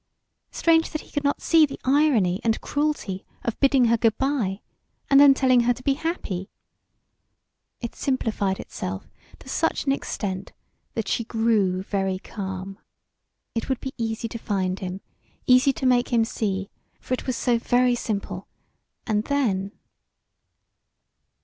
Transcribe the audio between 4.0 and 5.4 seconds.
bye and then